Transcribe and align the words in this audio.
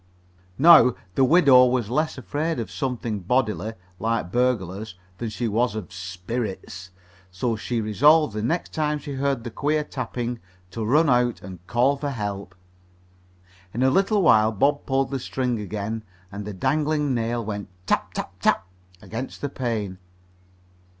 Now, 0.57 0.95
the 1.13 1.23
widow 1.23 1.67
was 1.67 1.91
less 1.91 2.17
afraid 2.17 2.59
of 2.59 2.71
something 2.71 3.19
bodily, 3.19 3.73
like 3.99 4.31
burglars, 4.31 4.95
than 5.19 5.29
she 5.29 5.47
was 5.47 5.75
of 5.75 5.93
"spirits," 5.93 6.89
so 7.29 7.55
she 7.55 7.81
resolved 7.81 8.33
the 8.33 8.41
next 8.41 8.73
time 8.73 8.97
she 8.97 9.13
heard 9.13 9.43
the 9.43 9.51
queer 9.51 9.83
tapping 9.83 10.39
to 10.71 10.83
run 10.83 11.07
out 11.07 11.43
and 11.43 11.59
call 11.67 11.97
for 11.97 12.09
help. 12.09 12.55
In 13.75 13.83
a 13.83 13.91
little 13.91 14.23
while 14.23 14.51
Bob 14.51 14.87
pulled 14.87 15.11
the 15.11 15.19
string 15.19 15.59
again, 15.59 16.01
and 16.31 16.45
the 16.45 16.53
dangling 16.53 17.13
nail 17.13 17.45
went 17.45 17.69
tap! 17.85 18.15
tap! 18.15 18.31
tap! 18.39 18.65
against 19.03 19.39
the 19.41 19.49
pane. 19.49 19.99